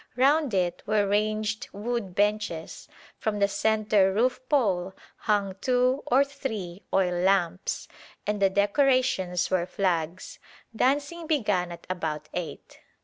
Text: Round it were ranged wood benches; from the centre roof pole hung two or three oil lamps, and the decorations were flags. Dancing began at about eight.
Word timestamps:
Round 0.15 0.51
it 0.55 0.81
were 0.87 1.05
ranged 1.07 1.69
wood 1.73 2.15
benches; 2.15 2.87
from 3.19 3.37
the 3.37 3.47
centre 3.47 4.11
roof 4.11 4.41
pole 4.49 4.95
hung 5.15 5.55
two 5.61 6.01
or 6.07 6.23
three 6.23 6.81
oil 6.91 7.13
lamps, 7.13 7.87
and 8.25 8.41
the 8.41 8.49
decorations 8.49 9.51
were 9.51 9.67
flags. 9.67 10.39
Dancing 10.75 11.27
began 11.27 11.71
at 11.71 11.85
about 11.87 12.29
eight. 12.33 12.79